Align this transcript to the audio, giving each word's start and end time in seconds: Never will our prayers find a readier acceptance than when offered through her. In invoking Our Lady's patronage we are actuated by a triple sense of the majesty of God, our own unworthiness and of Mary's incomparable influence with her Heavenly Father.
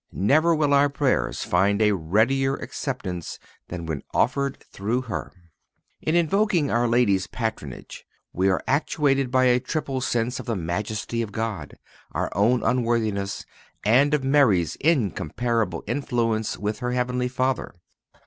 Never 0.11 0.55
will 0.55 0.73
our 0.73 0.89
prayers 0.89 1.43
find 1.43 1.79
a 1.79 1.91
readier 1.91 2.55
acceptance 2.55 3.37
than 3.67 3.85
when 3.85 4.01
offered 4.15 4.57
through 4.71 5.01
her. 5.01 5.31
In 6.01 6.15
invoking 6.15 6.71
Our 6.71 6.87
Lady's 6.87 7.27
patronage 7.27 8.03
we 8.33 8.49
are 8.49 8.63
actuated 8.65 9.29
by 9.29 9.43
a 9.45 9.59
triple 9.59 10.01
sense 10.01 10.39
of 10.39 10.47
the 10.47 10.55
majesty 10.55 11.21
of 11.21 11.31
God, 11.31 11.77
our 12.13 12.31
own 12.35 12.63
unworthiness 12.63 13.45
and 13.85 14.15
of 14.15 14.23
Mary's 14.23 14.75
incomparable 14.77 15.83
influence 15.85 16.57
with 16.57 16.79
her 16.79 16.93
Heavenly 16.93 17.27
Father. 17.27 17.75